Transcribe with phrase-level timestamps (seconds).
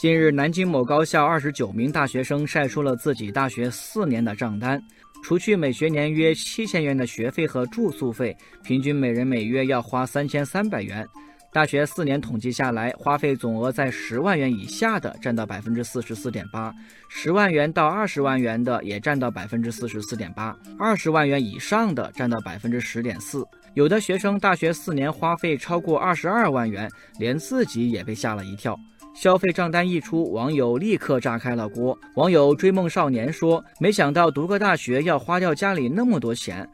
[0.00, 4.82] 近日，南京某高校二十九名大学生晒出了自己大学四年的账单，
[5.22, 8.34] 除去每学年约七千元的学费和住宿费，
[8.64, 11.06] 平均每人每月要花三千三百元。
[11.52, 16.72] 大学四年统计下来，花费总额在十万元以下的占到百分之四十四点八，
[17.10, 23.44] 十万元到二十万元的也占到百分之四十四点八，二十万元以上的占到百分之十点四。
[23.74, 28.74] 有的学生大学四年花费超过二十二万元，连自己也被吓了一跳。
[29.14, 31.98] 消费账单一出，网友立刻炸开了锅。
[32.14, 36.66] 网友追梦少年说：“没想到读个大学要花掉家里那么多钱。”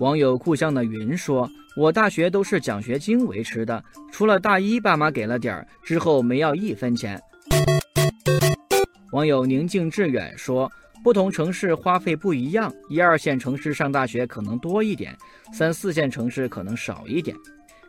[0.00, 7.20] 网友故乡的云说：“我大学都是奖学金维持的，除了大一爸妈给了点儿，之后没要一分钱。”
[9.12, 10.70] 网友宁静致远说
[11.04, 15.14] ：“不同城市花费不一样，一二线城市上大学可能多一点，
[15.52, 17.36] 三四线城市可能少一点。”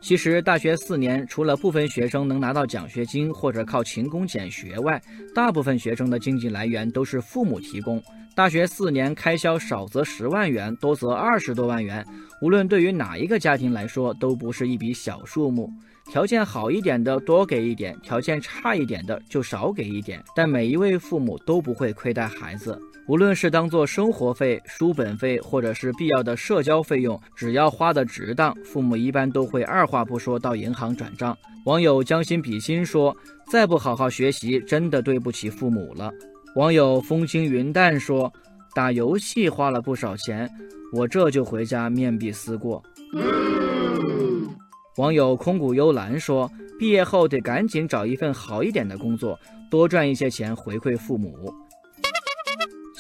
[0.02, 5.02] 其实，大学四年，除了部分学生能拿到奖学金或者靠勤工俭学外，
[5.34, 8.02] 大部分学生的经济来源都是父母提供。
[8.36, 12.06] 大学四年开销少则十万元，多则二十多万元，
[12.42, 15.72] 无论对于哪一个家庭来说，都不是一笔小数目。
[16.12, 20.22] 条件好一点的多给一点，条件差一点的就少给一点。
[20.36, 22.78] 但每一位父母都不会亏待孩子，
[23.08, 31.36] 无论是当做生活费、书本费，或者是必要的社交费用，只要花的值当，父母一般都会二话不说到银行转账。
[31.64, 33.16] 网友将心比心说
[33.50, 36.12] ：“再不好好学习，真的对不起父母了。”
[36.56, 38.32] 网友风轻云淡说
[38.74, 40.50] ：“打游戏花了不少钱，
[40.94, 42.82] 我这就回家面壁思过。”
[44.96, 49.38] 网友空谷幽兰说：“毕业后得赶紧找一份好一点的工作，
[49.70, 51.54] 多赚一些钱回馈父母。”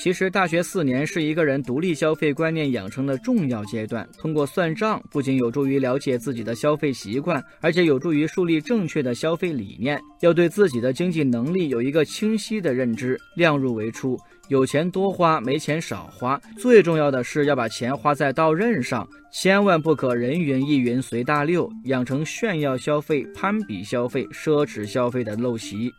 [0.06, 4.08] 其实，大学四年是一个人独立消费观念养成的重要阶段。
[4.20, 10.00] 通过算账，不仅有助于了解自己的消费习惯，而且有助于树立正确的消费理念。
[10.20, 14.16] 要对自己的经济能力有一个清晰的认知，量入为出。
[14.48, 16.39] 有钱多花，没钱少花。
[16.56, 25.92] 最重要的是要把钱花在刀刃上，千万不可人云亦云随大流，养成炫耀消费、攀比消费、奢侈消费的陋习。